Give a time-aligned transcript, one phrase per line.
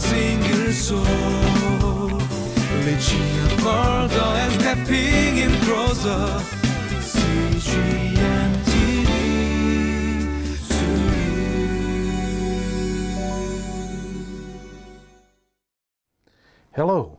[0.00, 1.30] single soul.
[3.60, 6.40] Further and stepping in closer.
[16.74, 17.18] Hello,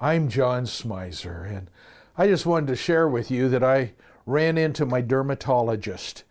[0.00, 1.68] I'm John Smizer, and
[2.16, 3.92] I just wanted to share with you that I
[4.24, 6.22] ran into my dermatologist,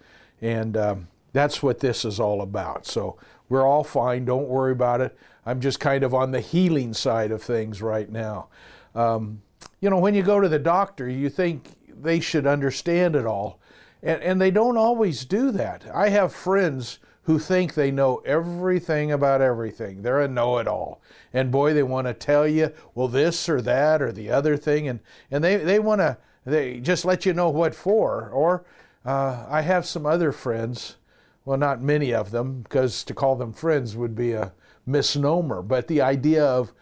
[0.42, 2.86] and um, that's what this is all about.
[2.86, 3.18] So
[3.50, 5.18] we're all fine, don't worry about it.
[5.46, 8.48] I'm just kind of on the healing side of things right now.
[8.94, 9.42] Um,
[9.80, 11.70] you know, when you go to the doctor, you think
[12.02, 13.60] they should understand it all,
[14.04, 15.86] and, and they don't always do that.
[15.94, 20.02] I have friends who think they know everything about everything.
[20.02, 21.02] They're a know it all.
[21.34, 24.88] And boy, they want to tell you, well, this or that or the other thing.
[24.88, 25.00] And,
[25.30, 28.30] and they, they want to they just let you know what for.
[28.30, 28.66] Or
[29.06, 30.98] uh, I have some other friends,
[31.46, 34.52] well, not many of them, because to call them friends would be a
[34.86, 36.74] misnomer, but the idea of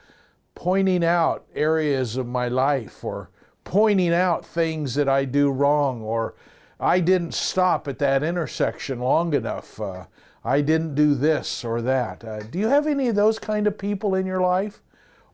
[0.55, 3.29] pointing out areas of my life or
[3.63, 6.35] pointing out things that I do wrong or
[6.79, 9.79] I didn't stop at that intersection long enough.
[9.79, 10.05] Uh,
[10.43, 12.23] I didn't do this or that.
[12.23, 14.81] Uh, do you have any of those kind of people in your life?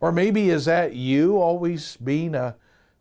[0.01, 2.55] Or maybe is that you always being a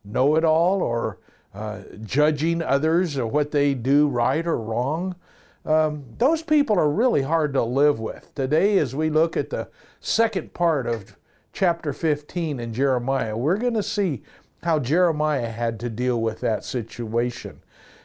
[0.04, 1.18] know it all or
[1.54, 5.16] uh, judging others or what they do right or wrong?
[5.64, 8.34] Um, those people are really hard to live with.
[8.34, 9.68] Today, as we look at the
[10.00, 11.16] second part of
[11.52, 14.22] chapter 15 in Jeremiah, we're going to see
[14.62, 17.60] how Jeremiah had to deal with that situation.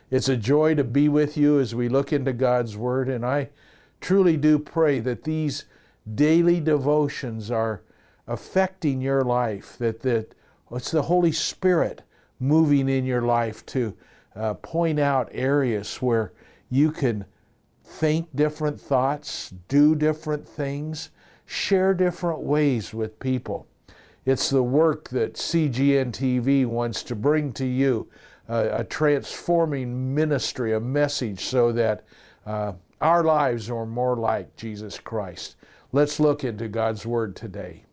[0.09, 3.49] It's a joy to be with you as we look into God's Word, and I
[3.99, 5.65] truly do pray that these
[6.15, 7.81] daily devotions are
[8.25, 10.33] affecting your life, that, that
[10.71, 12.03] it's the Holy Spirit
[12.39, 13.95] moving in your life to
[14.35, 16.31] uh, point out areas where
[16.69, 17.25] you can
[17.89, 21.09] think different thoughts, do different things,
[21.45, 23.67] share different ways with people.
[24.25, 28.07] It's the work that CGN TV wants to bring to you
[28.47, 32.05] uh, a transforming ministry, a message so that
[32.45, 35.55] uh, our lives are more like Jesus Christ.
[35.91, 37.85] Let's look into God's Word today.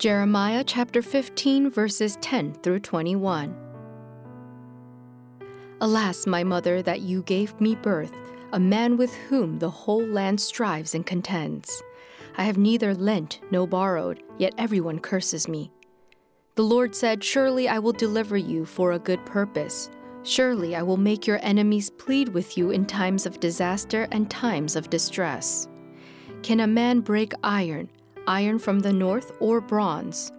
[0.00, 3.56] Jeremiah chapter 15, verses 10 through 21.
[5.80, 8.12] Alas, my mother, that you gave me birth,
[8.52, 11.80] a man with whom the whole land strives and contends.
[12.36, 15.70] I have neither lent nor borrowed, yet everyone curses me.
[16.56, 19.90] The Lord said, Surely I will deliver you for a good purpose.
[20.24, 24.74] Surely I will make your enemies plead with you in times of disaster and times
[24.74, 25.68] of distress.
[26.42, 27.88] Can a man break iron,
[28.26, 30.32] iron from the north, or bronze?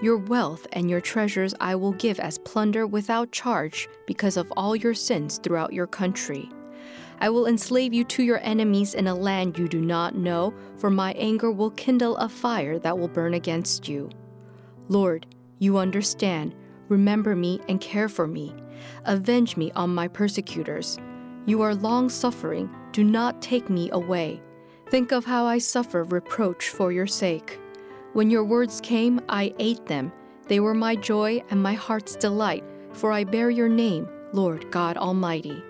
[0.00, 4.76] Your wealth and your treasures I will give as plunder without charge because of all
[4.76, 6.48] your sins throughout your country.
[7.20, 10.88] I will enslave you to your enemies in a land you do not know, for
[10.88, 14.08] my anger will kindle a fire that will burn against you.
[14.88, 15.26] Lord,
[15.58, 16.54] you understand.
[16.88, 18.54] Remember me and care for me.
[19.04, 20.98] Avenge me on my persecutors.
[21.46, 22.70] You are long suffering.
[22.92, 24.40] Do not take me away.
[24.90, 27.58] Think of how I suffer reproach for your sake.
[28.14, 30.10] When your words came, I ate them.
[30.46, 34.96] They were my joy and my heart's delight, for I bear your name, Lord God
[34.96, 35.62] Almighty.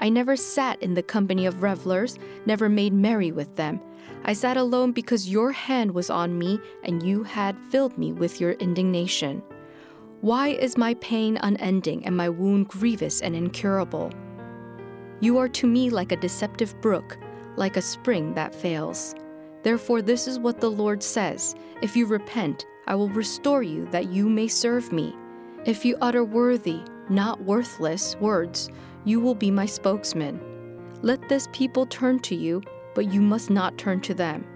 [0.00, 3.80] I never sat in the company of revelers, never made merry with them.
[4.24, 8.40] I sat alone because your hand was on me and you had filled me with
[8.40, 9.40] your indignation.
[10.20, 14.10] Why is my pain unending and my wound grievous and incurable?
[15.20, 17.18] You are to me like a deceptive brook,
[17.56, 19.14] like a spring that fails.
[19.62, 24.12] Therefore, this is what the Lord says If you repent, I will restore you that
[24.12, 25.14] you may serve me.
[25.64, 28.68] If you utter worthy, not worthless words,
[29.04, 30.40] you will be my spokesman.
[31.02, 32.62] Let this people turn to you,
[32.94, 34.46] but you must not turn to them.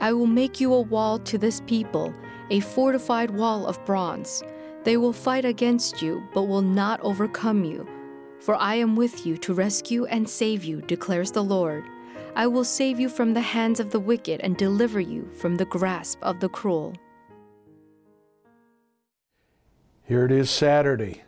[0.00, 2.14] I will make you a wall to this people,
[2.50, 4.42] a fortified wall of bronze.
[4.84, 7.86] They will fight against you, but will not overcome you.
[8.40, 11.84] For I am with you to rescue and save you, declares the Lord.
[12.36, 15.64] I will save you from the hands of the wicked and deliver you from the
[15.64, 16.92] grasp of the cruel.
[20.02, 21.22] Here it is Saturday,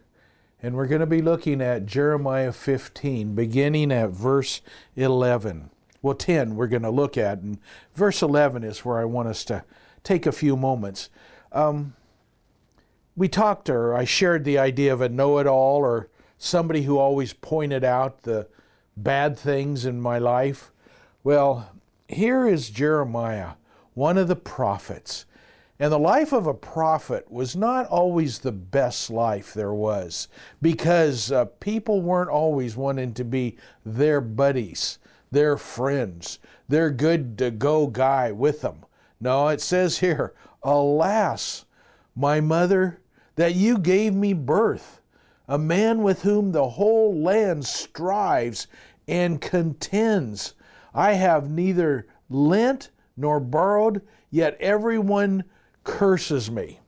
[0.63, 4.61] and we're going to be looking at Jeremiah 15, beginning at verse
[4.97, 5.71] 11.
[6.03, 7.59] Well, 10 we're going to look at, and
[7.95, 9.65] verse 11 is where I want us to
[10.05, 11.09] take a few moments.
[11.53, 11.95] Um,
[13.17, 16.99] we talked, or I shared the idea of a know it all, or somebody who
[16.99, 18.47] always pointed out the
[18.95, 20.71] bad things in my life.
[21.25, 21.73] Well,
[22.07, 23.53] here is Jeremiah,
[23.95, 25.27] one of the prophets,
[25.81, 30.29] And the life of a prophet was not always the best life there was
[30.61, 34.99] because uh, people weren't always wanting to be their buddies,
[35.31, 36.39] their friends,
[36.69, 38.85] their good to go guy with them.
[39.21, 41.65] No, it says here, Alas,
[42.17, 43.01] my mother,
[43.37, 45.01] that you gave me birth,
[45.47, 48.67] a man with whom the whole land strives
[49.07, 50.55] and contends.
[50.95, 55.45] I have neither lent nor borrowed, yet everyone
[55.85, 56.81] curses me.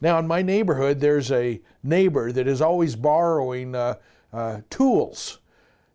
[0.00, 3.96] Now, in my neighborhood, there's a neighbor that is always borrowing uh,
[4.32, 5.40] uh, tools.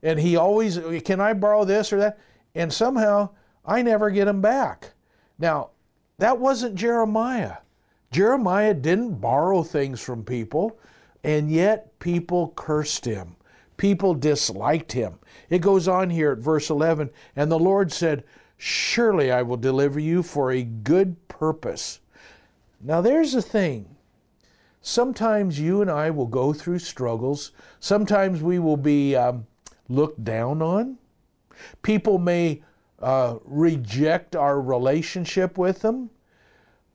[0.03, 2.19] And he always, can I borrow this or that?
[2.53, 3.30] And somehow
[3.65, 4.94] I never get them back.
[5.39, 5.71] Now,
[6.19, 7.57] that wasn't Jeremiah.
[8.12, 10.80] Jeremiah didn't borrow things from people,
[11.24, 13.36] and yet people cursed him.
[13.77, 15.19] People disliked him.
[15.50, 18.24] It goes on here at verse 11 And the Lord said,
[18.57, 22.00] Surely I will deliver you for a good purpose.
[22.81, 23.95] Now, there's the thing.
[24.81, 27.51] Sometimes you and I will go through struggles.
[27.80, 29.48] Sometimes we will be um,
[29.89, 30.98] looked down on.
[31.81, 32.62] People may
[33.00, 36.10] uh, reject our relationship with them.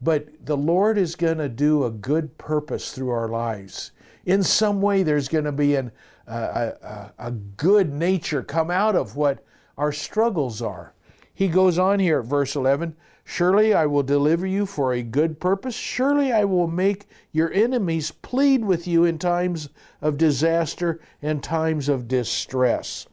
[0.00, 3.92] But the Lord is going to do a good purpose through our lives.
[4.24, 5.92] In some way, there's going to be an,
[6.34, 9.44] a, a good nature come out of what
[9.76, 10.94] our struggles are.
[11.32, 15.38] He goes on here at verse 11 Surely I will deliver you for a good
[15.38, 15.76] purpose.
[15.76, 19.68] Surely I will make your enemies plead with you in times
[20.02, 23.06] of disaster and times of distress.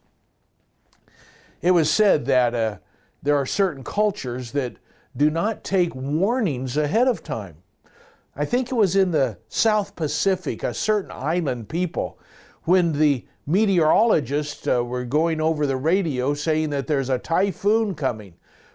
[1.62, 2.78] It was said that uh,
[3.22, 4.78] there are certain cultures that
[5.16, 7.58] do not take warnings ahead of time.
[8.36, 12.20] I think it was in the South Pacific, a certain island people,
[12.68, 18.34] when the meteorologists uh, were going over the radio saying that there's a typhoon coming.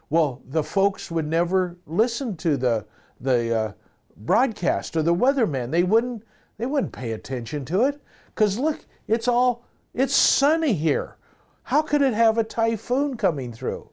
[0.09, 2.87] Well, the folks would never listen to the
[3.21, 3.73] the uh,
[4.17, 5.71] broadcast or the weatherman.
[5.71, 6.25] They wouldn't
[6.57, 8.01] they wouldn't pay attention to it
[8.35, 11.19] because look, it's all it's sunny here.
[11.65, 13.91] How could it have a typhoon coming through?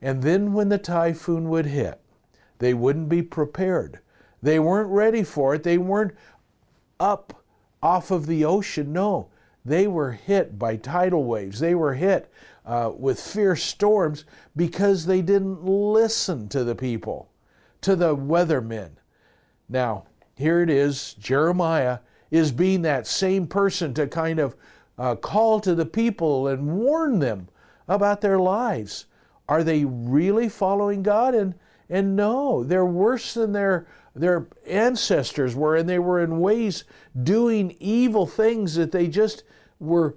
[0.00, 2.00] And then when the typhoon would hit,
[2.60, 4.00] they wouldn't be prepared.
[4.40, 5.64] They weren't ready for it.
[5.64, 6.14] They weren't
[6.98, 7.41] up
[7.82, 8.92] off of the ocean.
[8.92, 9.28] No,
[9.64, 11.60] they were hit by tidal waves.
[11.60, 12.30] They were hit
[12.64, 14.24] uh, with fierce storms
[14.56, 17.30] because they didn't listen to the people,
[17.80, 18.90] to the weathermen.
[19.68, 21.98] Now, here it is Jeremiah
[22.30, 24.56] is being that same person to kind of
[24.98, 27.48] uh, call to the people and warn them
[27.88, 29.06] about their lives.
[29.48, 31.34] Are they really following God?
[31.34, 31.54] And,
[31.90, 36.84] and no, they're worse than their, their ancestors were, and they were in ways
[37.22, 39.44] doing evil things that they just
[39.78, 40.16] were,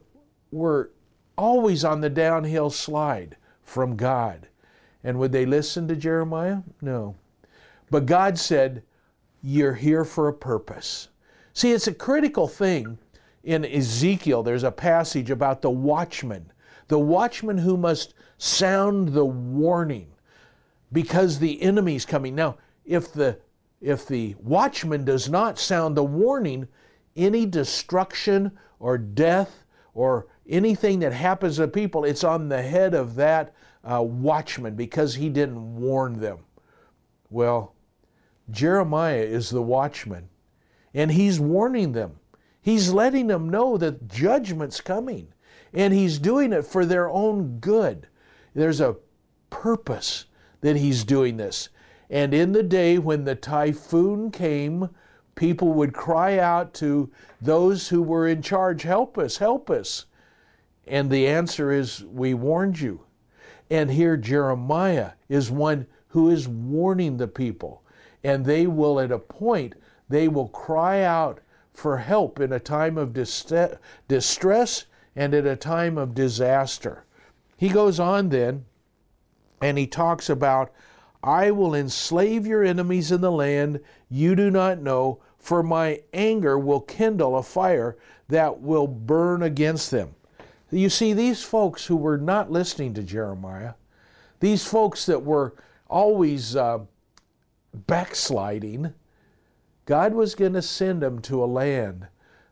[0.52, 0.92] were
[1.38, 4.48] always on the downhill slide from God.
[5.04, 6.60] And would they listen to Jeremiah?
[6.82, 7.16] No.
[7.90, 8.84] But God said,
[9.42, 11.10] You're here for a purpose.
[11.54, 12.98] See, it's a critical thing
[13.44, 14.44] in Ezekiel.
[14.44, 16.52] There's a passage about the watchman,
[16.88, 20.08] the watchman who must sound the warning
[20.92, 22.36] because the enemy's coming.
[22.36, 23.40] Now, if the
[23.82, 26.68] if the watchman does not sound the warning,
[27.16, 29.64] any destruction or death
[29.94, 35.16] or anything that happens to people, it's on the head of that uh, watchman because
[35.16, 36.40] he didn't warn them.
[37.30, 37.76] Well,
[38.50, 40.30] Jeremiah is the watchman,
[40.94, 42.20] and he's warning them.
[42.62, 45.34] He's letting them know that judgment's coming,
[45.74, 48.08] and he's doing it for their own good.
[48.54, 48.98] There's a
[49.50, 50.26] purpose
[50.62, 51.70] that he's doing this.
[52.10, 54.90] And in the day when the typhoon came,
[55.36, 60.06] people would cry out to those who were in charge, Help us, help us.
[60.88, 63.02] And the answer is, We warned you.
[63.70, 67.84] And here Jeremiah is one who is warning the people.
[68.24, 69.76] And they will, at a point,
[70.08, 71.40] they will cry out
[71.74, 74.86] for help in a time of distress
[75.16, 77.06] and at a time of disaster.
[77.58, 78.66] He goes on then
[79.62, 80.72] and he talks about,
[81.26, 83.80] I will enslave your enemies in the land
[84.10, 89.90] you do not know, for my anger will kindle a fire that will burn against
[89.90, 90.14] them.
[90.70, 93.74] You see, these folks who were not listening to Jeremiah,
[94.40, 95.56] these folks that were
[95.88, 96.80] always uh,
[97.74, 98.94] backsliding,
[99.86, 102.08] God was going to send them to a land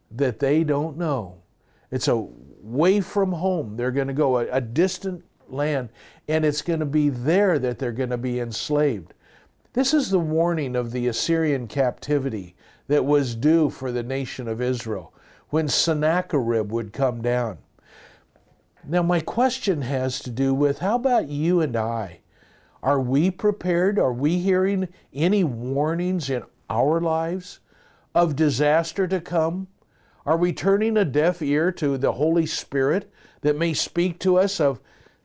[0.09, 1.43] that they don't know.
[1.91, 2.15] It's a
[2.61, 3.77] way from home.
[3.77, 5.89] They're going to go a, a distant land,
[6.27, 9.13] and it's going to be there that they're going to be enslaved.
[9.73, 12.55] This is the warning of the Assyrian captivity
[12.87, 15.13] that was due for the nation of Israel
[15.49, 17.57] when Sennacherib would come down.
[18.85, 22.19] Now, my question has to do with how about you and I?
[22.81, 23.97] Are we prepared?
[23.97, 27.59] Are we hearing any warnings in our lives
[28.13, 29.67] of disaster to come?
[30.25, 34.59] Are we turning a deaf ear to the Holy Spirit that may speak to us
[34.59, 34.81] of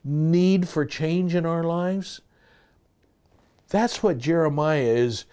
[0.08, 2.20] need for change in our lives?
[3.68, 5.26] That's what Jeremiah is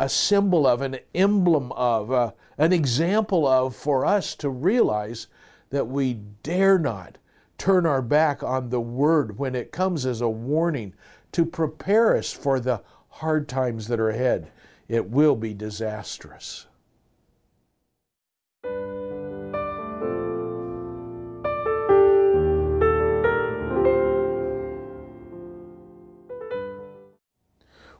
[0.00, 5.28] a symbol of, an emblem of, uh, an example of for us to realize
[5.70, 7.18] that we dare not
[7.58, 10.94] turn our back on the Word when it comes as a warning
[11.32, 14.50] to prepare us for the hard times that are ahead.
[14.88, 16.66] It will be disastrous.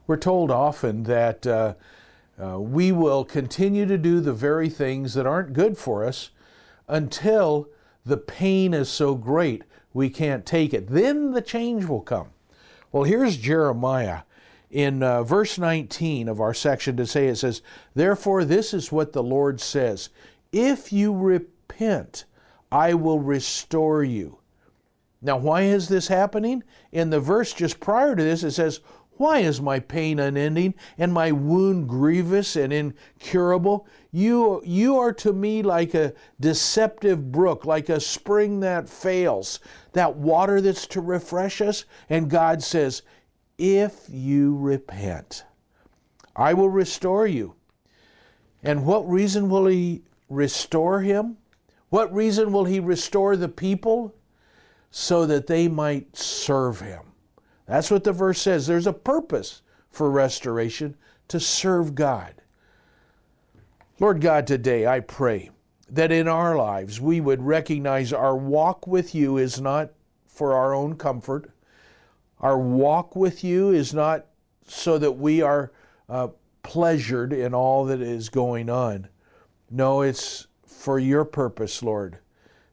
[0.07, 1.75] We're told often that uh,
[2.43, 6.31] uh, we will continue to do the very things that aren't good for us
[6.89, 7.69] until
[8.05, 10.89] the pain is so great we can't take it.
[10.89, 12.29] Then the change will come.
[12.93, 14.23] Well, here's Jeremiah
[14.71, 17.63] in uh, verse 19 of our section to say it says,
[17.95, 20.11] Therefore, this is what the Lord says
[20.53, 22.25] If you repent,
[22.71, 24.39] I will restore you.
[25.23, 26.63] Now, why is this happening?
[26.93, 28.81] In the verse just prior to this, it says,
[29.17, 33.87] why is my pain unending and my wound grievous and incurable?
[34.11, 39.61] You, you are to me like a deceptive brook, like a spring that fails,
[39.93, 41.85] that water that's to refresh us.
[42.11, 43.03] And God says,
[43.57, 45.45] If you repent,
[46.35, 47.55] I will restore you.
[48.65, 51.37] And what reason will He restore him?
[51.91, 54.15] What reason will He restore the people?
[54.91, 57.14] So that they might serve Him.
[57.67, 58.67] That's what the verse says.
[58.67, 60.97] There's a purpose for restoration
[61.29, 62.35] to serve God.
[64.01, 65.51] Lord God, today I pray
[65.89, 69.91] that in our lives we would recognize our walk with you is not
[70.27, 71.51] for our own comfort.
[72.41, 74.27] Our walk with you is not
[74.67, 75.73] so that we are
[76.09, 76.29] uh,
[76.63, 79.09] pleasured in all that is going on.
[79.71, 82.19] No, it's for your purpose, Lord,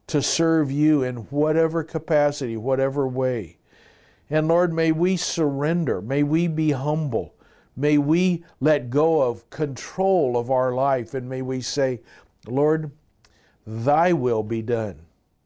[0.07, 3.57] to serve you in whatever capacity, whatever way.
[4.31, 6.01] And Lord, may we surrender.
[6.01, 7.35] May we be humble.
[7.75, 11.13] May we let go of control of our life.
[11.13, 11.99] And may we say,
[12.47, 12.91] Lord,
[13.67, 15.01] thy will be done.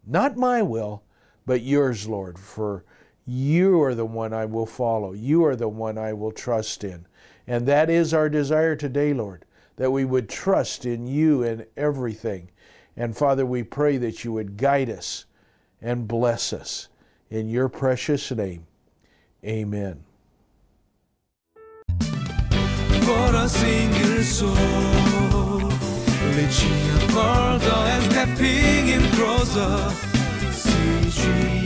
[0.05, 1.01] Not my will,
[1.47, 2.83] but yours, Lord, for
[3.25, 5.13] you are the one I will follow.
[5.13, 7.07] You are the one I will trust in.
[7.47, 9.45] And that is our desire today, Lord,
[9.77, 12.51] that we would trust in you in everything.
[12.95, 15.25] And Father, we pray that you would guide us
[15.81, 16.89] and bless us
[17.31, 18.67] in your precious name.
[19.45, 20.03] Amen.
[23.05, 25.69] For a single soul,
[26.35, 26.81] reaching
[27.13, 29.91] further and stepping in closer.
[30.49, 31.64] CG.